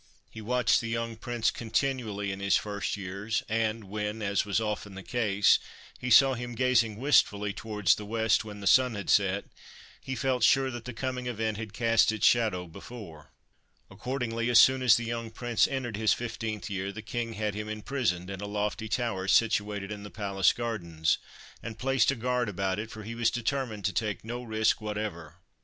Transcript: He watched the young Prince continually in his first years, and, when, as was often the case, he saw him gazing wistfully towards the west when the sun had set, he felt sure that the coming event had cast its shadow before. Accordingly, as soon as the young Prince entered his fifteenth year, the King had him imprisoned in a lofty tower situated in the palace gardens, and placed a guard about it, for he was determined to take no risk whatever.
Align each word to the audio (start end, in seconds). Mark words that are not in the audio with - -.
He 0.31 0.41
watched 0.41 0.81
the 0.81 0.87
young 0.89 1.15
Prince 1.15 1.51
continually 1.51 2.31
in 2.31 2.39
his 2.39 2.57
first 2.57 2.97
years, 2.97 3.43
and, 3.47 3.83
when, 3.83 4.23
as 4.23 4.45
was 4.45 4.59
often 4.59 4.95
the 4.95 5.03
case, 5.03 5.59
he 5.99 6.09
saw 6.09 6.33
him 6.33 6.55
gazing 6.55 6.95
wistfully 6.97 7.53
towards 7.53 7.93
the 7.93 8.03
west 8.05 8.43
when 8.43 8.61
the 8.61 8.65
sun 8.65 8.95
had 8.95 9.11
set, 9.11 9.45
he 10.01 10.15
felt 10.15 10.41
sure 10.43 10.71
that 10.71 10.85
the 10.85 10.91
coming 10.93 11.27
event 11.27 11.57
had 11.57 11.71
cast 11.71 12.11
its 12.11 12.25
shadow 12.25 12.65
before. 12.65 13.31
Accordingly, 13.91 14.49
as 14.49 14.57
soon 14.57 14.81
as 14.81 14.97
the 14.97 15.05
young 15.05 15.29
Prince 15.29 15.67
entered 15.67 15.97
his 15.97 16.13
fifteenth 16.13 16.67
year, 16.67 16.91
the 16.91 17.03
King 17.03 17.33
had 17.33 17.53
him 17.53 17.69
imprisoned 17.69 18.31
in 18.31 18.41
a 18.41 18.47
lofty 18.47 18.89
tower 18.89 19.27
situated 19.27 19.91
in 19.91 20.01
the 20.01 20.09
palace 20.09 20.51
gardens, 20.51 21.19
and 21.61 21.77
placed 21.77 22.09
a 22.09 22.15
guard 22.15 22.49
about 22.49 22.79
it, 22.79 22.89
for 22.89 23.03
he 23.03 23.13
was 23.13 23.29
determined 23.29 23.85
to 23.85 23.93
take 23.93 24.25
no 24.25 24.41
risk 24.41 24.81
whatever. 24.81 25.35